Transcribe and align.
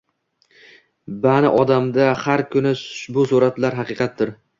Bani 1.25 1.51
Odamda 1.59 2.07
har 2.21 2.43
kuni 2.55 2.71
bu 3.19 3.27
suratlar 3.33 3.79
haqiqatdir 3.81 4.33